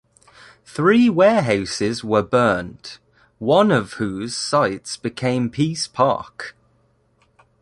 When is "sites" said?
4.35-4.97